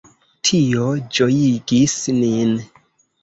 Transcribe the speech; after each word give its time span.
Tio 0.47 0.85
ĝojigis 1.17 1.95
nin. 2.23 2.57